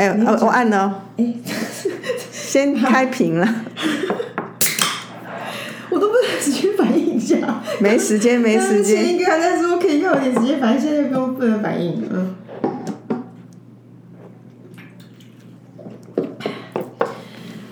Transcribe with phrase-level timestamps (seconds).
[0.00, 1.34] 还有呃，我按了哦，哎，
[2.32, 3.44] 先开屏了，
[5.90, 7.62] 我都不能时间反应一下。
[7.80, 9.04] 没时间，没时间。
[9.04, 12.02] 前一个还在说可以要有点时间反应，现在不用不能反应。
[12.10, 12.34] 嗯。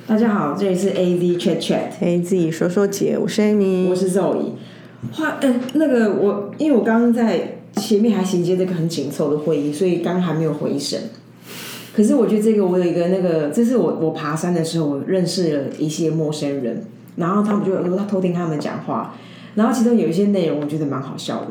[0.07, 4.51] 大家好，这里是 A Z Chat Chat，嘿，自己说说姐，我是 Amy，我是 Zoe。
[5.13, 11.01] 话，嗯，那个我，因为我刚刚在前面还衔接这个很紧凑的会议，所以刚刚还没有回神。
[11.99, 16.81] 可是我觉得这个我有一个那个，这是我我爬山的时候，我认识了一些陌生人，
[17.17, 19.17] 然后他们就有他偷听他们讲话，
[19.57, 21.49] 然后其中有一些内容我觉得蛮好笑的。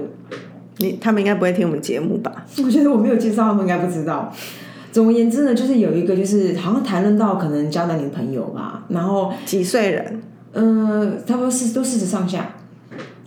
[0.77, 2.45] 你他们应该不会听我们节目吧？
[2.63, 4.33] 我觉得我没有介绍，他们应该不知道。
[4.93, 10.21] 总而言之呢，就是有一个，就是好像谈论到可能交男女朋友吧，然后几岁人？
[10.53, 12.55] 嗯，差不多四都四十上下。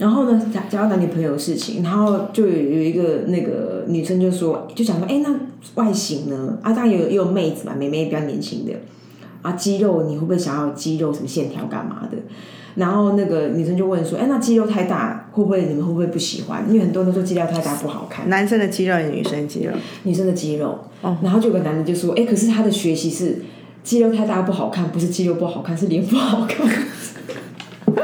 [0.01, 5.29] 然后呢，讲讲到男女朋友的事情，然后就有有一个那个女生就说，就讲说，哎，那
[5.75, 6.59] 外形呢？
[6.63, 8.73] 啊，当然有也有妹子嘛，妹妹比较年轻的
[9.43, 12.17] 啊，肌肉你会不会想要肌肉什么线条干嘛的？
[12.77, 16.65] 然后那个女生就问说，哎，那肌肉太大会不会你们会不会不喜欢？
[16.67, 18.27] 因为很多人都说肌肉太大不好看。
[18.31, 19.73] 男生的肌肉还是女生肌肉？
[20.05, 20.79] 女生的肌肉。
[21.03, 21.19] 哦。
[21.23, 23.43] 然后就有个男的就说，哎，可是他的学习是
[23.83, 26.67] 肌肉太大不好看，不是肌肉不好看，是脸不好看。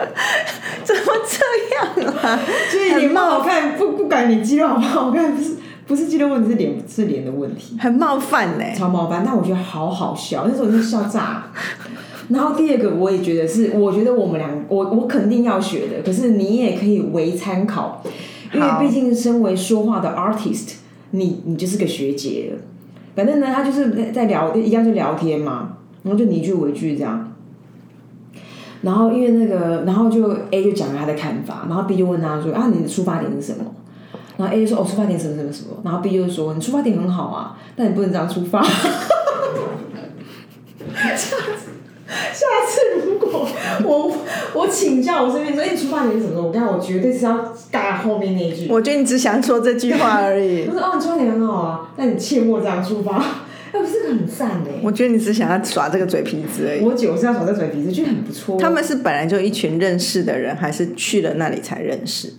[2.70, 9.22] 所以脸不好看，不不管你肌肉好不好看，不是不是肌肉问题，是脸是脸的问题，很冒犯呢，超冒犯。
[9.24, 11.44] 但我觉得好好笑，那时候就笑炸。
[12.28, 18.02] 然后第二个，我也觉得是，我觉得我们俩，我我肯定要学的，可是你也可以为参考，
[18.52, 20.72] 因为毕竟身为说话的 artist，
[21.12, 22.58] 你你就是个学姐了。
[23.14, 27.32] 反正呢，他就是在在聊，一样就聊天嘛，然后就你一句我一句这样。
[28.82, 33.64] 然后因为那个，然后就 A 就讲了他的看法，然后 B 就问他说：“啊，你的出发点是什么？”
[34.36, 38.62] 然后 A 就说：“哦，出发点什么什么什么。”然后 B 就说：“你出发点很好啊，但你不能这样出发。”
[40.94, 41.36] 下次，
[42.06, 43.48] 下次如果
[43.84, 44.12] 我
[44.54, 48.70] 我请教我身边说：“哎，你出发点是什么？”我刚我绝对是要打后面那一句。
[48.70, 50.66] 我觉得你只想说这句话而已。
[50.70, 53.22] 我说：“哦，你出发点很好啊，但你切莫这样出发。”
[53.76, 54.80] 哎，不是很赞哎！
[54.82, 56.80] 我觉得你只想要耍这个嘴皮子而已。
[56.82, 58.58] 我九是要耍这嘴皮子，就很不错。
[58.58, 62.32] 他们是本来就一群认识的人，还是去了那里才认识？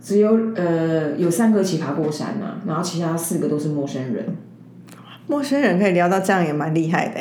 [0.00, 4.26] 只有呃，有三个一起爬过山呐，然后其他四个都是陌生人。
[5.26, 7.20] 陌生人可以聊到这样，也蛮厉害的。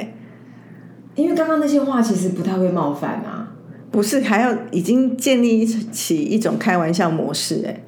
[1.16, 3.54] 因为刚刚那些话其实不太会冒犯啊。
[3.90, 7.84] 不是，还要已经建立起一种开玩笑模式哎。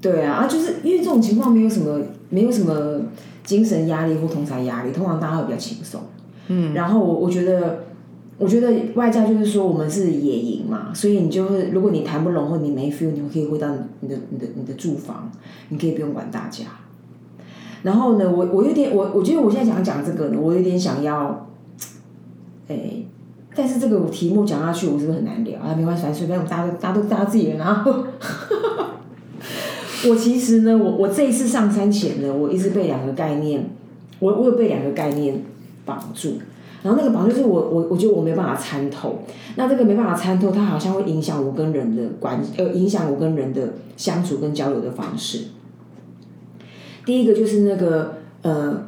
[0.00, 3.00] 对啊，啊，就是因为这种情况没有什么，没有什么。
[3.42, 6.00] 精神压力或同台压力，通常大家会比较轻松。
[6.48, 7.80] 嗯，然后我我觉得，
[8.38, 13.68] 我觉得外加就是说，我们是野营嘛，所以你就会，如果你谈不拢或你没 feel，你可以回到
[14.00, 15.32] 你的你的你的住房，
[15.70, 16.64] 你可以不用管大家。
[17.82, 21.48] 然后呢，我我有点我我觉得我现在想讲这个呢，我有点想要，
[22.68, 23.02] 哎，
[23.56, 25.74] 但是这个题目讲下去，我是不是很难聊啊？
[25.74, 27.84] 没关系，反正随便，我们大家都大家都大家自己人啊。
[30.08, 33.68] 我其实呢，我我这一次上山前呢，我一直被两个概念，
[34.18, 35.42] 我我有被两个概念
[35.84, 36.38] 绑住，
[36.82, 39.18] 然后那个绑就是我我我觉得我没办法参透，
[39.56, 45.48] 那这个没办法参透，它好像会影响我跟人的关，呃，影响我跟人的相处跟交流的方式。
[47.04, 48.86] 第一个就是那个呃，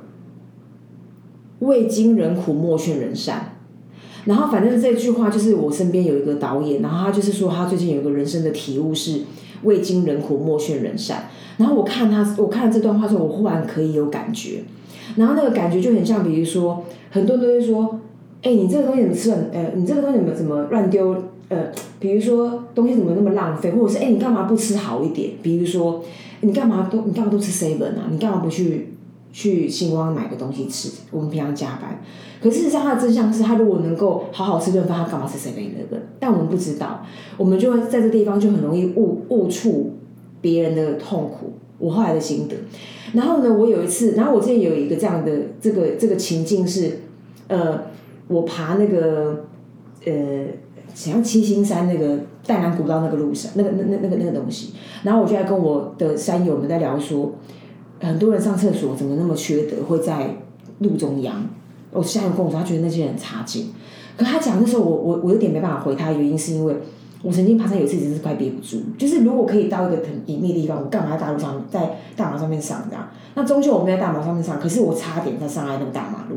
[1.59, 3.57] 未经人苦莫劝人善，
[4.25, 9.21] 然后反正这句话就是我身边有一个导演，然后他就是说他最近有一个人生的体悟是。
[9.63, 11.25] 未经人苦，莫劝人善。
[11.59, 14.63] 然后我看他，我看了这段话之后，我忽然可以有感觉。
[15.17, 18.01] 然后那个感觉就很像，比如说，很多人都会说
[18.43, 19.51] ：“哎，你这个东西怎么吃很？
[19.53, 21.15] 呃，你这个东西怎么怎么乱丢？
[21.49, 21.67] 呃，
[22.01, 23.71] 比如说东西怎么那么浪费？
[23.73, 25.33] 或者是哎，你干嘛不吃好一点？
[25.43, 26.03] 比如说，
[26.41, 28.09] 你干嘛都你干嘛都吃 seven 啊？
[28.11, 28.92] 你干嘛不去
[29.33, 30.91] 去星光买个东西吃？
[31.11, 32.01] 我们平常加班。”
[32.43, 36.03] 可事实上，他的真相是他如果能够好好吃顿饭，他干嘛吃谁的那个？
[36.19, 37.05] 但我们不知道，
[37.37, 39.95] 我们就会在这地方就很容易误误触
[40.41, 41.55] 别人的痛苦。
[41.79, 42.55] 我后来的心得，
[43.13, 47.01] 然后呢，我有一次，然后我之前有一个这样的这个这个情境是，
[47.49, 47.87] 呃，
[48.29, 49.47] 我爬那个
[50.05, 50.47] 呃，
[50.95, 57.33] 像七星山那个淡南古道那个路上，那个那那那个那个东西，然后我就在跟我的山友们在聊说，
[58.03, 60.37] 很多人上厕所怎么那么缺德，会在
[60.81, 61.47] 路中央。
[61.93, 63.71] 我下友跟我说，他觉得那些人差劲。
[64.17, 66.75] 可他讲的时候，我我我有点没办法回他，原因是因为
[67.23, 68.83] 我曾经爬山有一次，真是快憋不住。
[68.99, 73.09] 就是如果可以到一个很隐秘的地方，我干嘛在大路上，在大马上面上这样？
[73.35, 76.37] 那终究我们在大马上面上，可是我差点在上来那个大马路。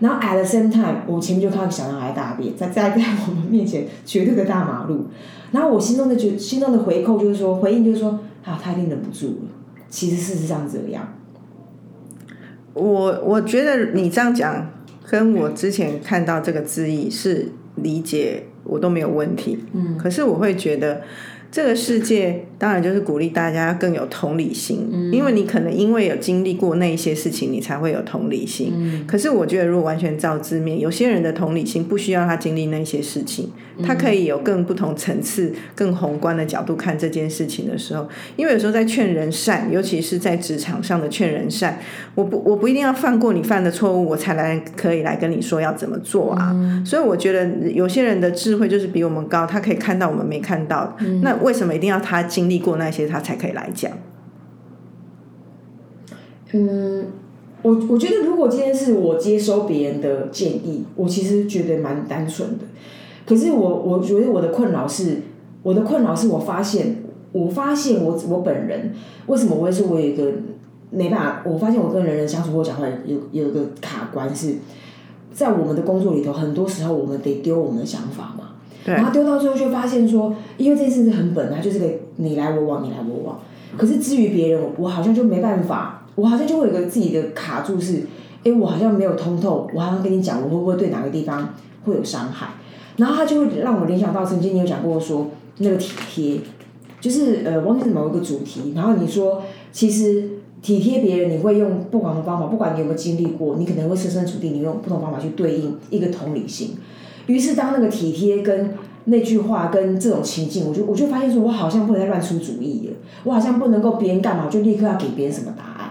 [0.00, 5.06] 然后 at the same time，我前面就看到小男孩大便，在在在我们面前绝对的大马路。
[5.52, 9.49] 然后我心中的觉心中的回扣就是说，回应就是说，啊，他一定忍不住了。
[9.90, 11.18] 其实事实上这样。
[12.72, 14.70] 我我觉得你这样讲，
[15.06, 19.62] 跟我之前看到这个字义是理解我都没有问题。
[19.74, 21.02] 嗯，可是我会觉得。
[21.52, 29.02] 这个世界当然就是鼓励大家更有同理心，因为你可能因为有经历过那一些事情，你才会有同理心。
[29.06, 33.50] 可是我觉得，如果完全照字面，有些人的同理心不需要他经历那些事情，
[33.82, 38.06] 他可以有更不同层次、更宏观的角度看这件事情的时候。
[38.36, 41.78] 因为有时候在劝人善，尤其是在职场上的劝人善，
[42.14, 46.54] 我不我不一定要犯过你犯的错误，我才来可以来跟你说要怎么做啊。
[46.84, 50.94] 所以我觉得有些人的智慧就是比我们高，他可以看到我们没看到。
[51.22, 53.92] 那为什么一定要他经历过那些，他才可以来讲？
[56.52, 57.06] 嗯，
[57.62, 62.64] 我我觉得如果今天是我接收别人的建议，我其实觉得蛮单纯的。
[63.24, 65.18] 可是我我觉得我的困扰是，
[65.62, 66.96] 我的困扰是我发现，
[67.30, 68.92] 我发现我我本人
[69.28, 70.32] 为什么我会说我有一个
[70.90, 71.42] 没办法？
[71.44, 74.56] 我发现我跟人人相处或讲话有有一个卡关，是
[75.32, 78.49] 在我们的工作里头，很多时候我们得丢我们的想法嘛。
[78.84, 81.86] 然后丢到最后，就发现说，因为这件事是很本来就是个
[82.16, 83.40] 你来我往，你来我往。
[83.76, 88.02] 可是至于别人，我好像就没办法，我好像就会有个自己的卡住，是，
[88.44, 91.54] 哎，我好像没有通透，我好像跟你讲，我会不会对哪个地方
[91.84, 92.48] 会有伤害？
[92.96, 95.28] 然后他就会让我联想到曾经你有讲过说，
[95.58, 96.40] 那个体贴，
[97.00, 98.72] 就是呃，忘记是某一个主题。
[98.74, 99.42] 然后你说，
[99.72, 100.30] 其实
[100.60, 106.76] 体贴别人，你会用不同的方法，不管你有没有经历过，你可能会设身处地，你用不同方法去对应一个同理心。
[107.30, 108.74] 于是，当那个体贴跟
[109.04, 112.92] 那句话跟这种情境，我就我就发现说，我好像不能再乱出主意了。
[113.24, 115.90] 我好像不能够别人干嘛，就立刻要给别人什么答案。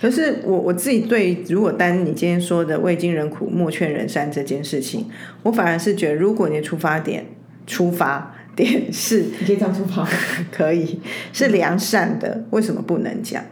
[0.00, 5.06] 可是我我自己对，如果单你今天说的“未经人苦，莫劝人善”这件事情，
[5.42, 7.26] 我反而是觉得，如果你的出发点
[7.66, 10.06] 出发点是，你可以这样出发，
[10.52, 11.00] 可以
[11.32, 13.42] 是良善的，为什么不能讲？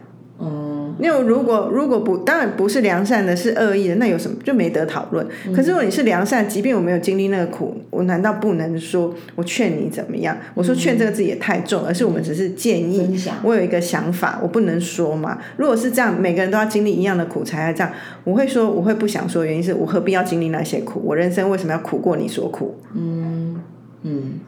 [0.99, 5.25] 因为如果如果不当然不是良善的，是恶意的，那有什么就没得讨论。
[5.53, 10.37] 可是如果你是良善，即便我没有经历那个苦，我难道不能说我劝你怎么样？
[10.53, 13.19] 我说劝这个字也太重，而是我们只是建议。
[13.43, 15.37] 我有一个想法，我不能说嘛。
[15.57, 17.91] 如果是这样，每个人都要经历一样的苦才要这样，
[18.23, 21.01] 我会说我会不想说，原因是我何必要经历那些苦？
[21.03, 22.75] 我人生为什么要苦过你所苦？
[22.95, 23.61] 嗯
[24.03, 24.39] 嗯。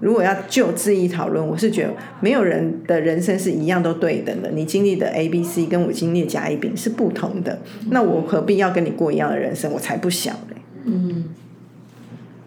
[0.00, 4.50] 如果要就质疑讨论，我是觉得没有人的人生是一样都对等的。
[4.50, 7.60] 你经历的 A、B、C 跟我经历的甲、乙、丙是不同的，
[7.90, 9.72] 那我何必要跟你过一样的人生？
[9.72, 10.56] 我才不想嘞。
[10.84, 11.24] 嗯。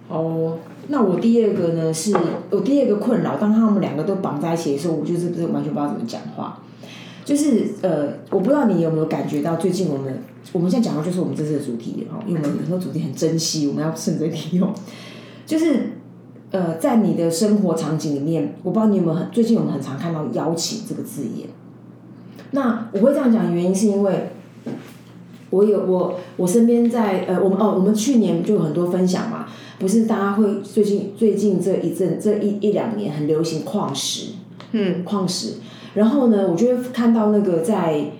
[0.09, 0.59] 哦，
[0.89, 1.94] 那我第二个呢？
[1.94, 2.15] 是
[2.49, 6.61] 我第二个困扰，当他们两个都绑在一起的时候，我就是不是完全不知道怎么讲话。
[7.25, 10.21] 就是呃，我不知道你有没有感觉到，最近我们
[10.53, 14.71] 我们现在讲的就是我们这次的主题哈，因为我们很多主题很珍惜，我们要趁着利用，
[15.45, 15.96] 就是。
[16.51, 21.49] 呃，在你的生活场景里面，我不知道你有没有很最近我们很常看到“邀请”这个字眼。
[22.51, 24.31] 那我会这样讲，原因是因为，
[25.49, 29.47] 我有我我身边在呃，我们哦，我们去年就有很多分享嘛，
[29.77, 34.31] 不是大家会最近最近这一阵这一一两年很流行矿石，
[34.71, 35.55] 嗯，矿石，
[35.95, 38.11] 然后呢，我就会看到那个在。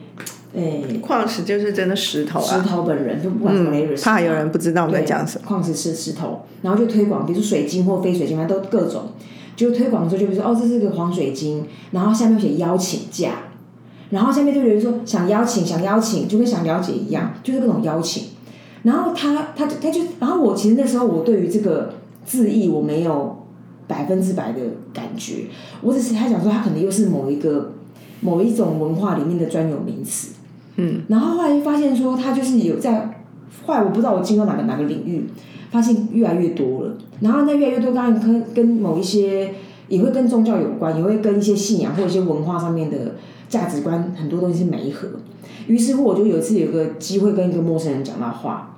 [0.57, 2.44] 哎，矿石就是真的石头啊！
[2.44, 3.71] 石头本人就不管什么
[4.04, 5.48] 怕有人不知道我们在讲什么。
[5.48, 9.04] 矿石是石头，然后就推广，比如说水晶或非水晶，反正都各种。
[9.56, 13.31] 就推广的时候，就比如说哦，这是个黄水晶，然后下面写邀请价，
[14.09, 18.25] 然后下面就有人说想邀请，想邀请，就跟想了解一样，就是各种邀请。
[18.83, 21.93] 然后他他他就，然后我其实那时候我对于这个
[22.25, 23.46] 字义我没有
[23.88, 24.60] 百分之百的
[24.93, 25.48] 感觉，
[25.81, 27.74] 我只是他想说他可能又是某一个
[28.22, 30.34] 某一种文化里面的专有名词。
[30.77, 33.22] 嗯，然后后来就发现说，他就是有在，
[33.65, 35.25] 后来我不知道我进到哪个哪个领域，
[35.72, 36.93] 发现越来越多了。
[37.19, 39.55] 然后那越来越多，当然跟跟某一些
[39.88, 43.15] 也会跟宗教有关，也会跟一些信仰或一些文化上面的
[43.50, 45.07] 价值观很多东西是没合。
[45.65, 48.75] 于是乎，我就有一次有个机会跟一个陌生人讲到话，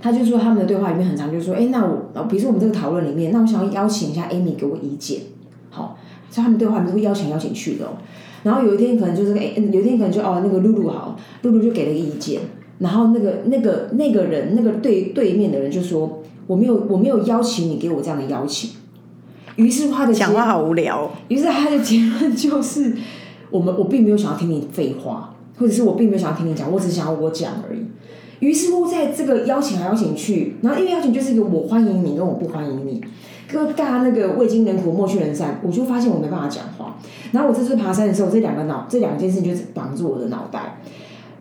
[0.00, 5.22] 他就说他们的对话里面很长，就说，哎，那我，比如说我们这个讨论里面，那我想要邀请一下 Amy 给我意见，
[5.70, 5.98] 好，
[6.30, 7.86] 所以他们对话里面会邀请邀请去的。
[8.44, 12.40] 然后有一天可能就是哎，有一天可能就哦，那个露露好，露露就给了一个意见。
[12.78, 18.70] 然后那个那个那个人，那个对对面的人就说：“我没有我没有邀请你给我这样的邀请。”
[19.56, 21.10] 于是他的讲话好无聊。
[21.28, 22.94] 于是他的结论就是：
[23.50, 27.80] 我们我并没有想要听你废话，或者是我并没有想要听你讲，我只是想要我讲而已。
[28.40, 33.00] 于是乎，在这个邀请来邀请去，然后因为邀请就是一个我欢迎你跟我不欢迎你。
[33.54, 36.96] 哥大家那个未经人苦莫去人善，我就发现我没办法讲话。
[37.32, 40.80] 然后我这次爬山的时候，这两个脑这两件事情就绑住我的脑袋。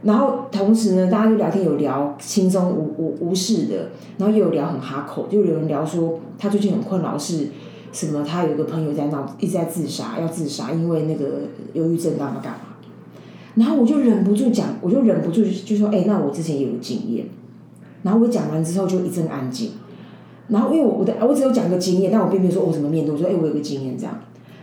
[0.03, 7.47] 然后同时呢，大家就聊天有聊轻松无无无事的，然后又有聊很哈口，就有人聊说他最近很困扰是
[7.91, 8.23] 什么？
[8.23, 11.41] 他有一个朋友在闹，一直在自杀，要自杀，因为那个
[11.73, 12.59] 忧郁症干嘛干嘛。
[13.55, 17.27] 然后我就忍不住讲，我就忍不住就说，哎，那我之前也有经验。
[18.01, 19.71] 然后我讲完之后就一阵安静。
[20.53, 23.11] 然后因为我我的我只有讲一个经验，但我并没有说我怎么面对。
[23.11, 24.13] 我说，哎，我有个经验这样。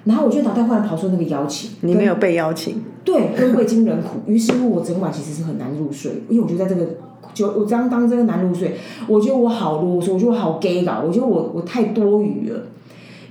[0.04, 4.20] 然后我就脑袋忽然跑出那个邀请，你没有被邀请，对，跟味精人苦。
[4.30, 6.86] 于是乎，我整晚其实是很难入睡，因为我就在这个
[7.34, 8.76] 就我刚当这个难入睡，
[9.08, 12.62] 我觉得我好啰嗦，我觉得我好 gay 搞，我觉得我我太多余了。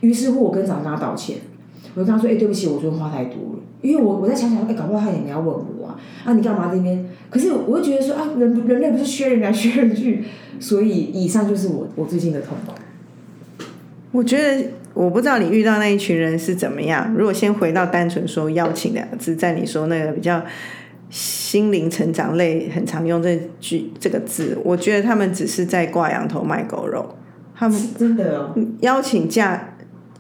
[0.02, 1.38] 于是乎，我跟长跟他道歉，
[1.96, 7.09] 我就跟他说：“哎，对不起，我昨天话太多了。”因为我我在想想，哎，搞不好他也没要问我啊，啊，你干嘛这边？
[7.30, 10.24] 可是我会觉得说啊，人人类不是削人来削人去，
[10.60, 12.74] 所以以上就是我我最近的痛苦。
[14.12, 17.14] 我觉得我不知道你遇到那一群人是怎么样。
[17.16, 20.44] 如果先回到单纯说邀请两个字，在你说那个比较
[21.12, 27.16] 心灵成长类很常用这句这个字，我觉得他们只是在挂羊头卖狗肉。
[27.56, 29.69] 他们真的哦邀请价。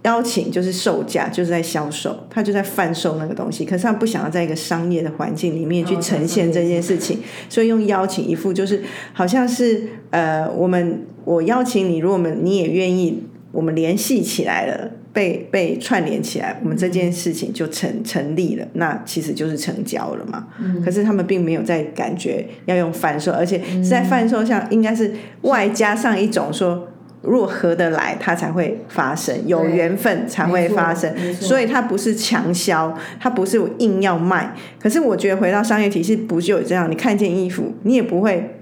[0.03, 3.65] 邀请就是售价，就是在销售，他就在贩售那个东西。
[3.65, 20.47] 可是他不想要在一个商业的环境里面去呈现这件事情，所以用邀请一副就是好像是呃，我们我邀请你，如果我们你也愿意，我们联系起来了，被被串联起来，我们这件事情就成成立了，那其实就是成交了嘛。
[20.85, 26.87] 可是他们并没有在感觉要用贩售，而且是在贩售上应该是外加上一种说。
[27.21, 31.13] 如果合得来，它才会发生；有缘分才会发生。
[31.33, 34.55] 所以它不是强销，它不是我硬要卖。
[34.81, 36.89] 可是我觉得回到商业体系，不就有这样？
[36.89, 38.55] 你看一件衣服，你也不会。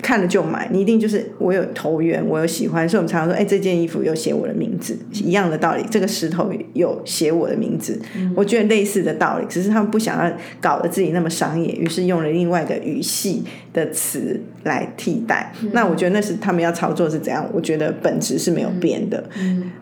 [0.00, 5.84] 看了就买，你一定就是我有投缘，我有喜欢，所以我们常常说，哎，这件衣服有写我的名字，一样的道理。
[5.90, 8.00] 这个石头有写我的名字，
[8.34, 15.52] 我觉得类似的道理，只是他们不想要搞得自己那么商业，于是用了另外一个语系的词来替代。
[15.72, 17.48] 那我觉得那是他们要操作是怎样？
[17.52, 19.24] 我觉得本质是没有变的。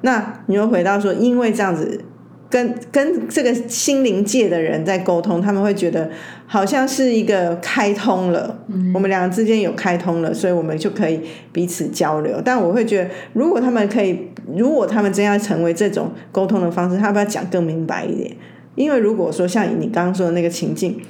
[0.01, 2.01] 那你又回到说，因为这样子。
[2.49, 6.09] 跟跟这个心灵界的人在沟通，他们会觉得
[6.47, 8.59] 好像是一个开通了，
[8.95, 11.21] 我们两个之间有开通了，所以我们就可以
[11.53, 12.41] 彼此交流。
[12.45, 18.37] 但我会觉得，如果他们可以，如果他们真要成为这种沟通的方式，他要不要讲更明白一点？
[18.76, 21.00] 因为如果说像你刚刚说的那个情境，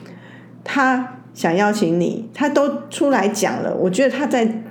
[0.64, 4.62] 他想邀请你，他都出来讲了，我觉得他在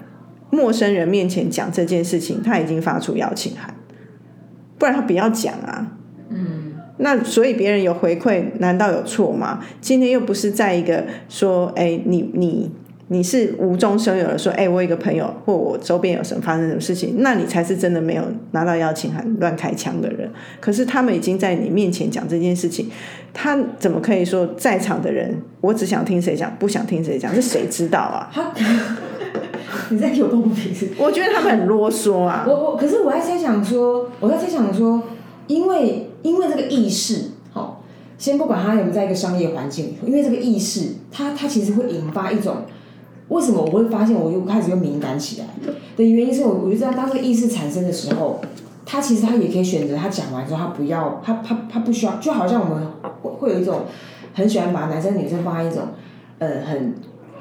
[0.50, 3.76] 陌生人面前讲这件事情，他已经发出邀请函，
[4.80, 5.95] 不然他不要讲啊。
[6.98, 9.60] 那所以别人有回馈，难道有错吗？
[9.82, 12.72] 今天又不是在一个说，哎，你你
[13.10, 20.32] 你是无中生有的说，哎，我一个朋友或我周边有什么发生什么事情，那你才是真的没有拿到邀请函乱开枪的人。
[20.62, 22.90] 可是他们已经在你面前讲这件事情，
[23.34, 28.32] 他怎么可以说在场的人，我只想听谁讲，不想听谁讲，是谁知道啊？
[29.90, 32.46] 你在给我动不平我觉得他们很啰嗦啊。
[32.48, 35.04] 我我可是我在猜想说，我在猜想说，
[35.48, 36.10] 因为。
[36.26, 37.84] 因为这个意识，好，
[38.18, 42.64] 先不管他有没有在一个商业环境里头，因为这个意识，它它其实会引发一种，
[43.30, 45.48] 为什么我会发现我又开始又敏感起来
[45.96, 48.42] 的原因是我我就知道，当这个意识产生的时候，
[48.88, 52.88] 他其实他也可以选择，他讲完之后他不要，他他他不需要，就好像我们
[53.22, 53.82] 会会有一种
[54.34, 55.90] 很喜欢把男生女生放在一种
[56.40, 56.96] 呃很。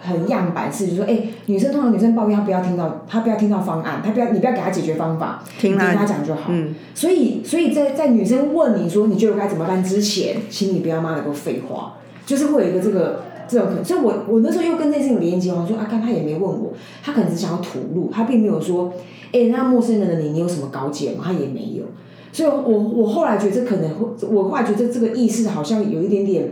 [0.07, 6.43] 很样板式，就说，哎，女生通常女生抱怨，她不要听到，她不要听到方案，她不要，你不要给她解决方法，听她讲就好。
[6.49, 6.75] 嗯。
[6.95, 11.95] 所以，所以在在女生问你说你觉得该怎么办之前，请你不要妈的给我废话，
[12.27, 13.85] 就是会有一个这个这种可能。
[13.85, 18.93] 所以我我那时候又跟那些连接，我说啊，看他也没问我，他可能只想要吐露，他并没有说，
[19.33, 21.25] 哎，那陌生人的你，你有什么高见吗？
[21.25, 21.85] 他也没有。
[22.31, 26.49] 所以我我后来觉得可能会，我后来觉得这个意识好像有一点点。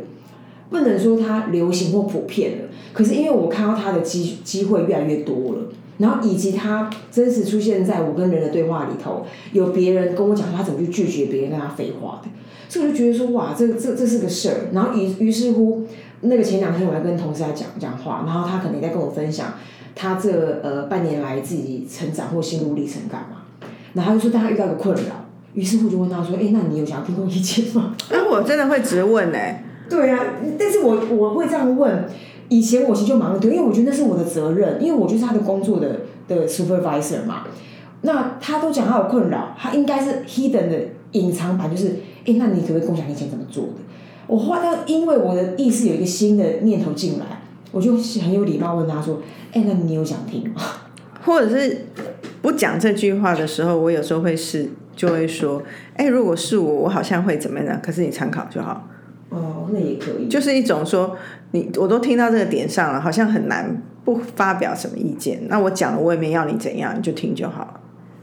[0.72, 12.28] 不能说它流行或普遍了，可是因为我看到它的机机会越来越多了，然后以及它真实出现在我跟人的对话里头，有别人跟我讲他怎么去拒绝别人跟他废话的，
[12.68, 14.56] 所以我就觉得说哇，这这这是个事儿。
[14.72, 15.86] 然后于于是乎，
[16.22, 19.54] 那个前两天我还跟同事在讲讲话，然后他可能也在跟我分享
[19.94, 23.42] 他这呃半年来自己成长或心路历程干嘛，
[23.92, 27.94] 然后他就说他遇到个困扰，于是乎就问他说，哎，那你有想要提供意见吗？
[28.10, 29.38] 那我真的会直问呢。
[29.92, 30.18] 对啊，
[30.58, 32.04] 但是我我会这样问，
[32.48, 37.44] 以前我其实就忙对，因为我觉得那是我的责任，因为我就是他的工作的的 supervisor 嘛。
[38.00, 40.76] 那他都讲他有困扰，他应该是 hidden 的
[41.12, 41.88] 隐藏版，就是
[42.24, 43.74] 哎，那你可不可以共享以前怎么做的？
[44.26, 49.20] 我后来因为我的意识有一个新的念头进来，我就很有礼貌问他说，
[49.52, 50.62] 哎，那你有想听吗？
[51.24, 51.86] 或者是
[52.40, 55.62] 不讲这句话的时候，我有时候会是就会说，
[55.94, 57.80] 哎，如果是我，我好像会怎么样？
[57.80, 58.88] 可是你参考就好。
[59.32, 60.28] 哦，那也可以。
[60.28, 61.16] 就是一种说，
[61.52, 65.42] 你我都听到这个点上了，好像很难不发表什么意见。
[65.48, 67.80] 那我讲了，我也没要你怎样，你就听就好了。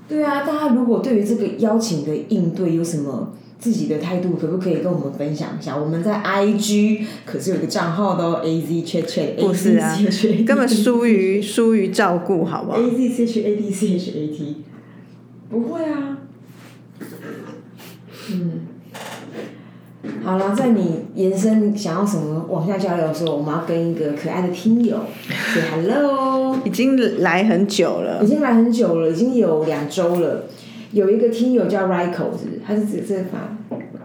[0.08, 5.78] 对啊，大家如果对于这个邀请的应对有什么自己的态度可不可以跟我们分享一下？
[5.78, 9.96] 我们在 IG 可是有一个账号的哦，A Z Chat Chat，不是啊，
[10.48, 14.64] 根本疏于疏于照顾，好不好？A Z C H A D C H A T，
[15.50, 16.18] 不会啊，
[18.32, 18.59] 嗯，
[20.24, 24.98] 好了，在你延伸想要什么往下交流的时候，我们要跟一个可爱的听友
[25.54, 26.58] say hello。
[26.66, 30.44] 已经来很久了已，经来很久了，已经有两周了。
[30.92, 32.62] 有一个听友叫 Rico，是不是？
[32.66, 33.58] 他是指这个法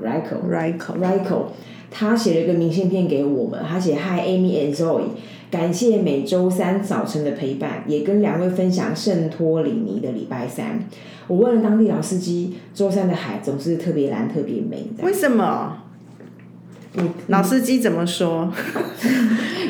[0.03, 1.45] Rico Rico Rico，
[1.91, 5.03] 他写了一个明信片给我们，他写 Hi Amy and Zoe，
[5.51, 10.87] 感谢每周三早晨的陪伴，也跟两位分享圣托里尼的礼拜三。
[11.27, 14.87] 我问了当地老司机，周三的海总是特别蓝、特别美。
[15.03, 15.84] 为什么？
[17.27, 18.53] 老司机怎么说？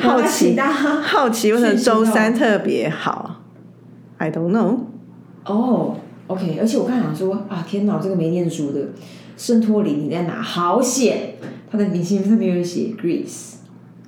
[0.01, 3.41] 好好奇好奇为什么周三特别好
[4.17, 4.79] ？I don't know。
[5.45, 5.95] 哦、
[6.27, 8.89] o k 而且我刚想说啊，天哪，这个没念书的
[9.37, 10.41] 圣托里尼在哪？
[10.41, 11.35] 好险！
[11.71, 13.53] 他的明信片上面有写 Greece。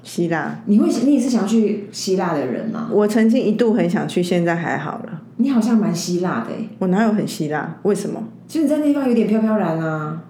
[0.04, 2.90] 希腊，你会你也是想要去希腊的人吗？
[2.92, 5.22] 我曾经一度很想去，现在还好了。
[5.38, 7.78] 你好像蛮希腊的诶，我哪有很希腊？
[7.84, 8.24] 为什么？
[8.48, 10.24] 其实你在那地方有点飘飘然啊。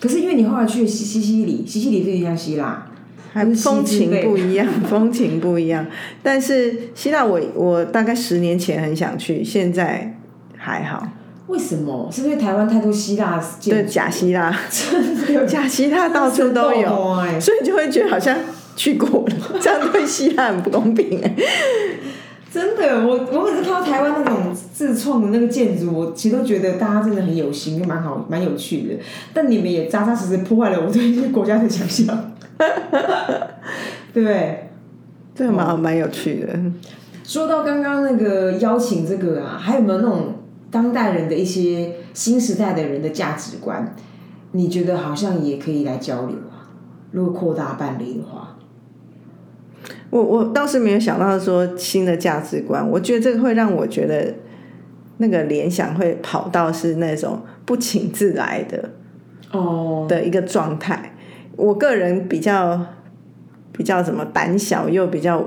[0.00, 2.86] 可是因为你后来去西西西里，西西里不一样希腊，
[3.32, 5.86] 还风情不一样， 风情不一样。
[6.22, 10.18] 但是希腊我，我大概十年前很想去，现在
[10.56, 11.06] 还好。
[11.48, 12.08] 为什么？
[12.12, 18.36] 是不是台湾太多希腊对，假希腊，真的假希腊到处都有，所以就会觉得好像
[18.74, 21.36] 去过了， 这样对希腊很不公平哎。
[22.52, 28.94] 真的，我我每次看到台湾那种自创的那个建筑，我其实都觉得大家真的很有心，又蛮好，蛮有趣的。
[29.34, 32.32] 但你们也扎扎实实破坏了我对一些国家的想象，
[34.12, 34.70] 对 不对？
[35.34, 36.58] 这个蛮蛮有趣的。
[37.24, 40.36] 说到刚刚那个邀请这个啊，还有没有那种
[40.70, 43.94] 当代人的一些新时代的人的价值观？
[44.52, 46.70] 你觉得好像也可以来交流啊？
[47.10, 48.56] 如果扩大办理的话，
[50.16, 54.32] 我我倒是没有想到说新的价值观，我觉得这个会让我觉得
[55.18, 58.90] 那个联想会跑到是那种不请自来的
[59.52, 61.12] 哦，的一个状态。
[61.56, 62.80] 我个人比较
[63.72, 65.44] 比较怎么胆小又比较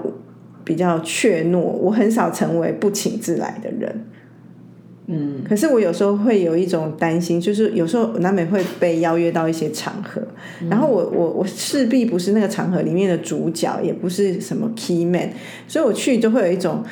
[0.64, 4.06] 比较怯懦，我很少成为不请自来的人。
[5.12, 10.22] 嗯，可是我有时候会有一种担心，就是有时候难免会被邀约到一些场合，
[10.70, 15.32] 然后我我我势必不是那个场合里面的主角，也不是什么 key man，
[15.68, 16.84] 所以我去就会有一种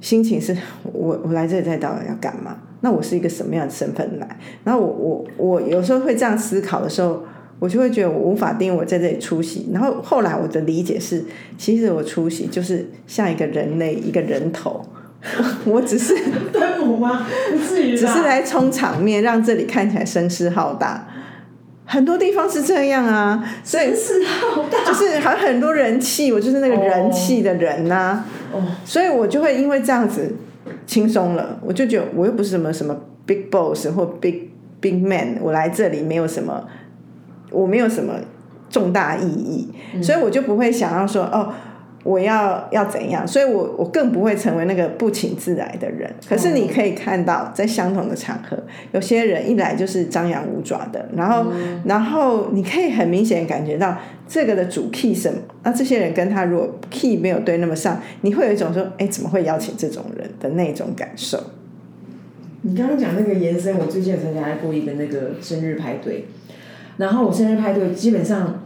[0.00, 2.58] 心情是，我我来这里在到底要干嘛？
[2.80, 4.36] 那我是一个什么样的身份来？
[4.64, 7.22] 然后我我我有时候会这样思考的时候，
[7.60, 9.68] 我就会觉得我无法定义我在这里出席。
[9.72, 11.24] 然后后来我的理解是，
[11.56, 14.84] 其实我出席就是像一个人类，一个人头。
[15.64, 16.14] 我只是
[16.52, 17.26] 端午吗？
[17.50, 21.08] 不至于只是来充场面，让这里看起来声势浩大。
[21.86, 30.34] 很多地方是这样啊，所以是好大，就是还很多人气，我就是那个人气的人呐、哦，所以我就会因为这样子
[30.86, 34.48] 轻松了，我就觉得我又不是什么什么 big boss 或 big
[34.80, 36.66] big man，我来这里没有什么，
[37.50, 38.14] 我没有什么
[38.70, 39.68] 重大意义，
[40.02, 41.52] 所以我就不会想要说哦。
[42.04, 43.26] 我要要怎样？
[43.26, 46.08] 所以我我更不会成为那个不请自来的人。
[46.28, 48.56] 可是你可以看到，在相同的场合，
[48.92, 51.50] 有些人一来就是张牙舞爪的，然后、
[51.86, 53.96] 然后你可以很明显感觉到
[54.28, 55.38] 这个的主 key 什么。
[55.62, 61.42] 那这些人跟他如果 key 没有对那么上，你会有一种说，哎，怎么会邀请这种人的那种感受。
[62.66, 66.26] 你刚刚讲那个延伸，我最近有参加过一个那个生日派对，
[66.98, 68.62] 然后我生日派对基本上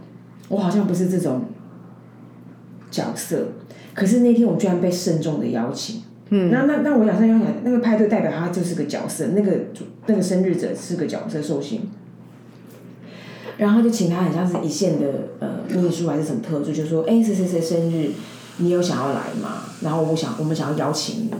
[0.49, 1.41] 我好像不是这种
[2.91, 3.47] 角色，
[3.93, 6.01] 可是那天我居然被慎重的邀请。
[6.31, 11.89] 嗯，那那那我想想想，那个派对代表他就是个角色，那个主那个生日者是个角色寿星，
[13.57, 15.07] 然后就请他很像是一线的
[15.39, 18.11] 呃秘书还是什么特助，就说哎谁谁谁生日，
[18.57, 19.63] 你有想要来吗？
[19.81, 21.31] 然后我想我们想要邀请你，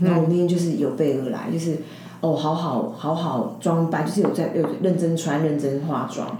[0.00, 1.76] 然后我那天就是有备而来，就是
[2.20, 6.36] 哦好好好好装扮，就是有在有认真穿认真化妆，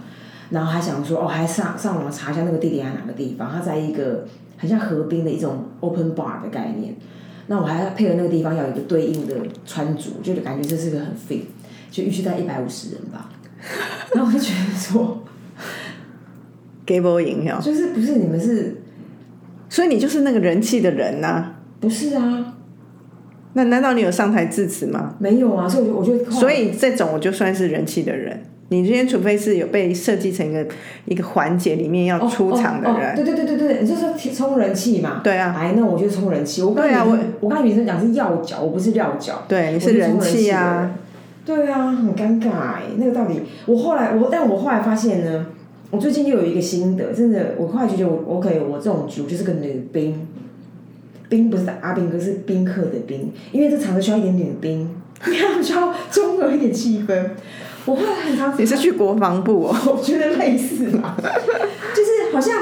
[0.51, 6.95] 然后还想说哦还上上网查一下那个地点在哪个地方，它在一个很像河滨的一种 open bar 的概念。
[7.49, 11.43] 那我还要配合那个地方要有一个对应的穿着，就感觉这是个很 fit，
[11.91, 13.31] 就预计在一百五十人吧。
[14.15, 15.23] 然后我就觉得说，
[16.85, 18.83] 给我赢哦，就是不是你们是
[19.69, 22.55] 所以你就是那个人气的人呐、不是啊？
[23.55, 25.15] 那难道你有上台致辞吗？
[25.19, 28.43] 没有啊，所以我就所以这种我就算是人气的人。
[28.69, 30.67] 你今天除非是有被设计成一个
[31.05, 35.21] 一个环节里面要出场的人，哦哦哦对对对对对，你就说冲人气嘛。
[35.23, 36.63] 对啊，哎，那我就冲人气。
[36.63, 39.45] 我刚才对啊我我刚才女生讲是要角，我不是撂角。
[39.47, 40.91] 对，你是人气气啊。
[41.45, 45.47] 对啊，很尴尬哎，那个到底我后来我，但我后来发现呢，
[45.93, 50.27] 我最近又有一个心得，真的，我后来就觉得我 OK，我这种局就是个女兵，
[51.29, 54.91] 兵不是阿兵哥，是宾客的宾，因为这场子需要一点女兵，
[55.25, 57.27] 因为他们需要中和一点气氛。
[57.87, 59.75] 我后来很长，你是去国防部哦？
[59.96, 62.59] 我觉得类似嘛，就是好像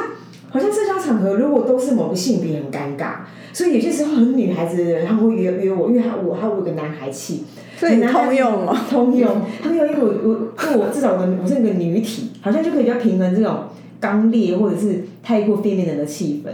[0.50, 3.16] 好像社交场合如果都是某个性别很尴尬，
[3.52, 7.44] 所以有些时候很女孩子的人他们会约约我，因为他我他有个男孩气。
[7.76, 9.28] 所以通用哦，通用，
[9.60, 13.64] 通用，因为我我因为我至少我我是一个女体，好像就可以比较平衡这种
[13.98, 16.50] 刚烈或者是太过 feminine 的气氛，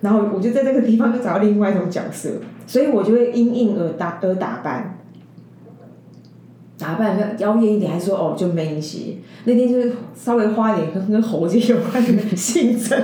[0.00, 2.30] 然后我就在这个地方就找到另外一种角色，
[2.66, 4.98] 所以我就会因应而打而打扮，
[6.80, 12.96] 打扮要妖艳一点，还是说哦就 man 一些，那天就是稍微花一点跟跟猴子有关的性质。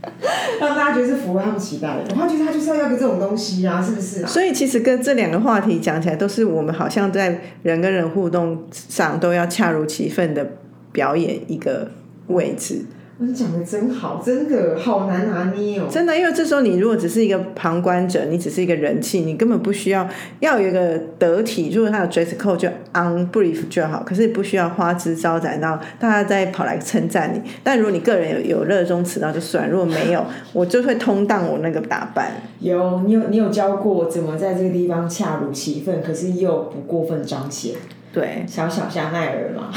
[0.60, 4.24] 让大家觉得是符合他们期待的，我觉得他就是要要个这种东西啊，是不是？
[4.26, 10.52] 所以其实跟这两个话题讲起来，都是我们好像在人跟人互动上都要恰如其分的
[10.92, 11.90] 表演一个
[12.28, 12.84] 位置。
[13.20, 15.88] 你讲的真好，真的好难拿捏哦。
[15.90, 21.72] 真的，因为这时候你如果只是一个旁观者，你只是一个人气，你根本不需要要有一个得体。
[21.74, 27.42] 如果他有 dress code 就 on brief 就好，可是不需要花枝招展到大家再跑来称赞你。
[27.64, 32.30] 但如果你个人有有热衷此道就算，如果没有，我就会通当我那个打扮。
[32.60, 37.74] 有你有你有教过怎么在这个地方恰如其分，可是又不过分彰显。
[38.12, 39.72] 对，小小香奈儿嘛。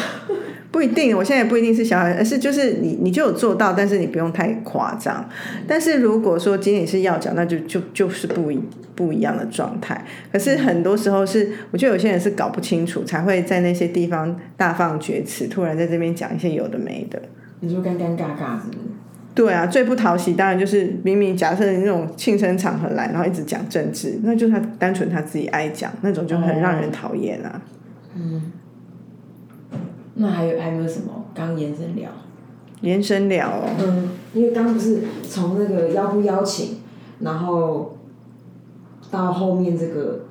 [0.72, 5.28] 不一定，我现在也不一定是小孩，而是就是你，你就有做到，但是你不用太夸张。
[5.68, 8.58] 但是如果说仅仅是要讲，那就就就是不一
[8.96, 10.02] 不一样的状态。
[10.32, 17.22] 可是很多时候是，我觉得有些人是搞不清楚，才会在那些地方大放厥词，突然在这边讲一些有的没的。
[17.60, 18.58] 你说尴尴尬尬？
[19.36, 27.62] 对啊，最不讨喜当然就是明明假设那种庆生场合来，然后一直讲政治，那就他单纯他自己爱讲那种，就很让人讨厌啊。
[28.16, 28.54] 嗯。
[30.22, 31.26] 那还有还有没有什么？
[31.34, 32.12] 刚延伸聊，
[32.82, 33.64] 延伸聊。
[33.80, 36.78] 嗯，因为刚不是从那个邀不邀请，
[37.22, 37.98] 然后
[39.10, 40.26] 到后面这个，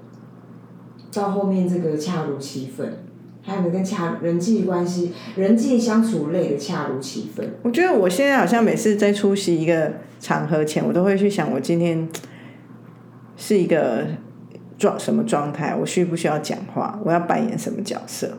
[1.13, 2.99] 到后面这个恰如其分，
[3.43, 7.55] 还有跟恰人际关系、人际相处类的恰如其分？
[7.63, 12.09] 我觉得我现在好像每次在出席一个场合前，我都会去想，我今天
[13.37, 14.07] 是一个
[14.79, 15.75] 状什么状态？
[15.75, 17.01] 我需不需要讲话？
[17.05, 18.39] 我要扮演什么角色？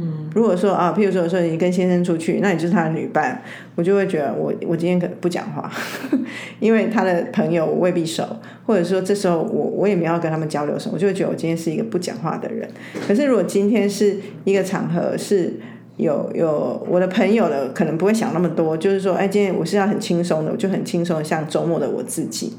[0.00, 3.42] 嗯，如果说啊，譬如说说你跟先生出去，那你就是他的女伴，
[3.74, 5.70] 我就会觉得我我今天可不讲话，
[6.60, 8.24] 因为他的朋友我未必熟，
[8.66, 12.68] 或者说这时候我我也没有跟他们交流什么，我就会觉得我今天是一个不讲话的人。
[13.06, 15.54] 可是如果今天是一个场合是。
[15.98, 22.54] 有有我的朋友的可能不会想那么多，就是说，哎，今天我是要很轻松的，我就很轻松，像周末的我自己，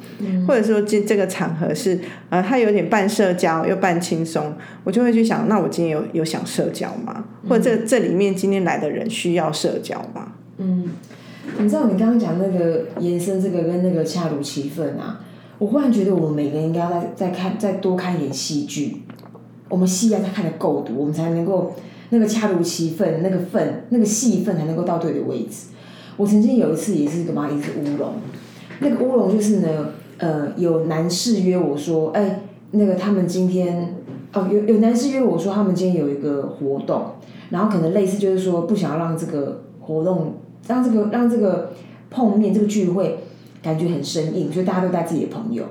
[0.46, 1.98] 或者说这这个场合是
[2.30, 7.24] 啊，他有点半社交又半轻松，我就会去想，那我今天有有想社交吗？
[7.48, 10.34] 或者这这里面今天来的人需要社交吗？
[10.58, 10.90] 嗯，
[11.60, 15.22] 你知道你刚刚讲那个延伸这个跟那个恰如其分啊，
[15.60, 19.04] 我忽然觉得我们每个人应该再再看再多看一点戏剧，
[19.70, 21.74] 我们戏要再看的够多，我们才能够。
[22.10, 25.68] 那个恰如其分，那个分，那个戏份才能够到对的位置。
[26.18, 28.14] 我曾经有一次也是个蚂蚁是乌龙，
[28.80, 32.42] 那个乌龙就是呢，呃，有男士约我说，哎，
[32.72, 33.96] 那个他们今天，
[34.34, 37.14] 哦，有有男士约我说他们今天有一个活动，
[37.52, 40.34] 然后可能类似就是说不想要让这个活动，
[40.68, 41.72] 让这个让这个
[42.10, 43.20] 碰面这个聚会
[43.64, 45.64] 感觉很生硬，所以大家都带自己的朋友，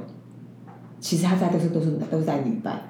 [0.98, 2.88] 其实他带都是都是都是带女伴，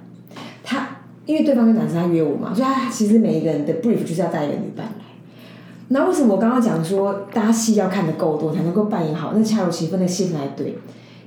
[1.28, 5.04] 因为对方是男生，他约我嘛，所以他其实每一个人的 brief 就是要带一个女伴来。
[5.88, 10.78] 那为什么我刚刚讲说，大家戏要看的够多，才能够扮演好那恰如其分的戏才对？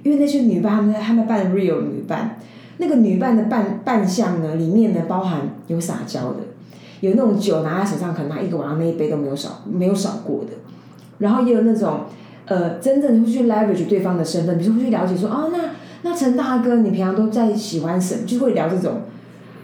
[0.01, 2.39] 因为那些女伴，他们他们扮 real 女伴，
[2.77, 6.39] 那个女伴的扮扮相呢，里面呢包含有撒娇的，
[7.01, 10.53] 有那种酒拿在手上，可能拿一个晚上那一杯都没有少没有少过的，
[11.19, 12.05] 然后也有那种
[12.45, 15.59] 呃，真正会去 leverage 对方的身份，比如说会去了解说，哦，那
[16.01, 18.25] 那陈大哥，你平常都在喜欢什么？
[18.25, 19.01] 就会聊这种。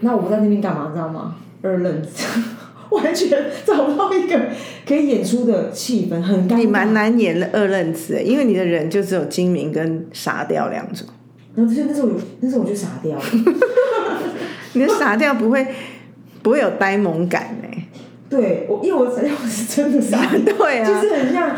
[0.00, 0.90] 那我在那边干嘛？
[0.92, 1.34] 知道吗？
[1.62, 2.24] 二愣子，
[2.90, 4.38] 完全找不到一个
[4.86, 6.56] 可以演出的气氛，很尴尬。
[6.56, 11.06] 你蛮难演的二愣子，因为你的人就只有精明跟傻掉两种。
[11.54, 12.08] 然后就那时候，
[12.40, 13.24] 那时候我就傻掉了。
[14.74, 15.66] 你的傻掉不会
[16.42, 17.68] 不会有呆萌感呢？
[18.30, 21.50] 对，我因为我傻掉是真的傻， 对啊，就是很像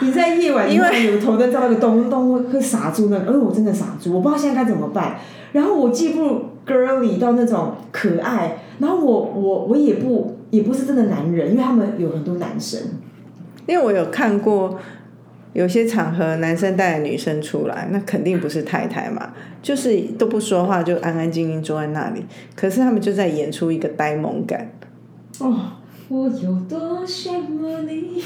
[0.00, 5.18] 你在夜晚，因为有头灯照那个咚咚会会傻住那个，而我真的傻住，我不知道现在该怎么办。
[5.52, 12.80] 然后我既不 girly 到那种可爱，然后我我我也不也不是真的男人，因为他们有很多男生。
[13.66, 14.78] 因为我有看过
[15.52, 19.32] 有些场合男生带女生出来，那肯定不是太太嘛，
[19.62, 22.24] 就是都不说话，就安安静静坐在那里。
[22.54, 24.70] 可是他们就在演出一个呆萌感。
[25.40, 25.54] 哦，
[26.08, 28.22] 我有多羡慕你，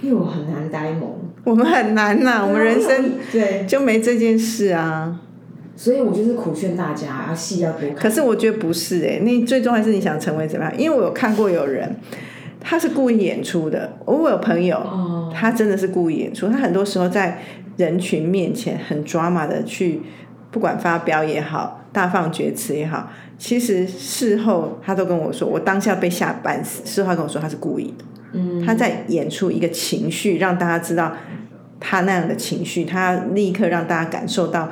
[0.00, 1.10] 因为我很难呆萌。
[1.44, 5.20] 我们很难呐、我们人生对，就没这件事啊。
[5.76, 7.96] 所以我就是苦劝大家，要戏要多看。
[7.96, 10.78] 可是我觉得不是哎、那最重要是你想成为怎么样？
[10.78, 11.96] 因为我有看过有人，
[12.60, 13.98] 他是故意演出的。
[14.04, 17.40] 我有朋友，哦，他真的是故意演出，他很多时候在
[17.76, 20.00] 人群面前很 drama 的去，
[20.50, 31.12] 不管发飙也好，大放厥词也好，其实事后他都跟我说，我当下被吓半死，事后他跟我说他是故意的，嗯，他在演出一个情绪，让大家知道
[31.80, 34.70] 他那样的情绪，他立刻让大家感受到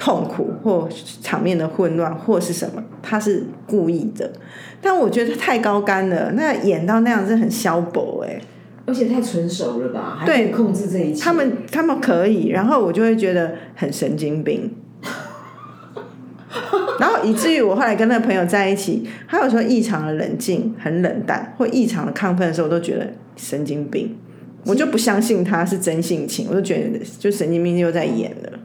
[0.00, 0.88] 痛苦或
[1.20, 4.32] 场面的混乱或是什么，他是故意的。
[4.80, 8.40] 但我觉得太高干了，那演到那样是很消薄哎、
[8.86, 11.22] 而且太纯熟了吧，对控制这一切。
[11.22, 14.74] 他们他们可以，然后我就会觉得很神经病。
[16.98, 24.16] 然后以至于我后来跟那个朋友在一起，他有时候异常的冷静、很冷淡，或异常的亢奋的时候，我都觉得神经病。
[24.64, 28.58] 我就不相信他是真性情，我就觉得就神经病又在演了。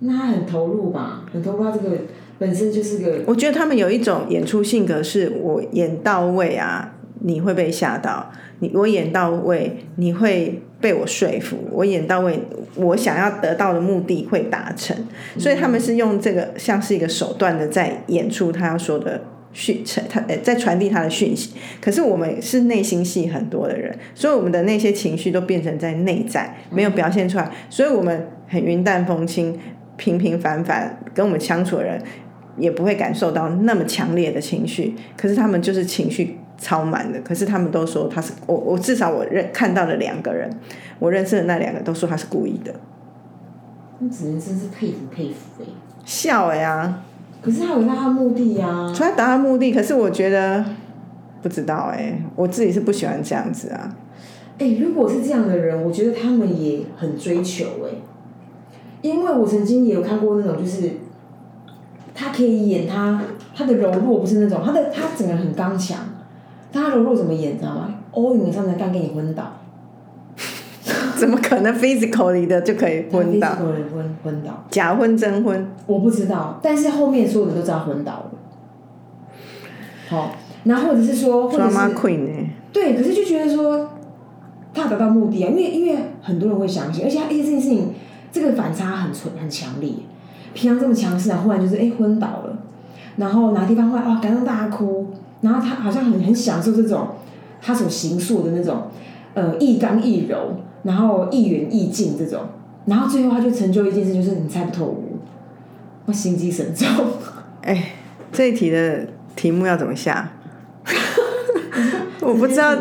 [0.00, 1.90] 那他很投入吧，很投入，他这个
[2.38, 12.38] 本身就是个我觉得他们有一种演出性格，是我演到位啊，你会被吓到；你我演到位，你会被我说服；我演到位，
[12.74, 14.94] 我想要得到的目的会达成。
[15.38, 19.22] 所以他们是用这个像是一个手段的在演出他要说的
[19.54, 21.54] 讯，他呃在传递他的讯息。
[21.80, 29.58] 可是我们是内心戏很多的人，所以我们的那些情绪都变成在内在，没有表现出来，所以我们很云淡风轻。
[29.96, 32.00] 平平凡凡跟我们相处的人，
[32.56, 37.20] 也不会感受到那么强烈的情绪，可是他们就是情绪超满的。
[37.20, 40.50] 可是他们都说他是我，我至少我认看到了两个人，
[40.98, 42.74] 我认识的那两个都说他是故意的，
[43.98, 45.66] 那只能真是佩服佩服哎、
[46.04, 47.02] 笑哎呀，
[47.42, 50.64] 可是他有他的目的啊，除了达到目的，可是我觉得
[51.42, 53.96] 不知道哎、我自己是不喜欢这样子啊。
[54.58, 57.90] 哎、如果是这样的人，我觉得他们也很追求哎、
[59.08, 60.90] 因为我曾经也有看过那种，就是
[62.14, 63.22] 他可以演他
[63.54, 65.98] 他的柔弱，不是那种他的他整个人很刚强，
[66.72, 69.58] 但他柔弱怎么演，你知道吗？all in 上台干给你昏倒，
[71.16, 73.56] 怎么可能 physically 的就可以昏倒？
[73.60, 78.30] 有人昏昏倒，假昏真昏，我不知道，但是后面所有人都知道昏倒了。
[80.08, 83.90] 好，然后或者是说，或者是 queen 哎、对，可是就觉得说
[84.72, 87.92] 他达到目的啊，因为因为很多人会相信，而且他而且这件事情
[88.38, 89.90] 这个反差很纯很强烈，
[90.52, 92.58] 平常这么强势，然后忽然就是哎昏倒了，
[93.16, 95.06] 然后哪个地方会哇感动大哭，
[95.40, 97.08] 然后他好像很很享受这种
[97.62, 98.88] 他所形塑的那种
[99.32, 102.42] 呃亦刚亦柔，然后亦远亦近这种，
[102.84, 105.02] 然后最后他就成就一件事，就是你猜不透我，
[106.04, 106.86] 我心机神重。
[107.62, 107.92] 哎，
[108.30, 110.32] 这一题的题目要怎么下？
[112.20, 112.76] 我不知道？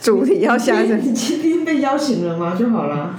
[0.00, 2.54] 主题要下什么，你今天被邀请了吗？
[2.54, 3.12] 就好了。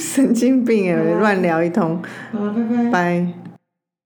[0.00, 2.90] 神经病哎，乱聊一通，好，拜拜。
[2.90, 3.49] 拜。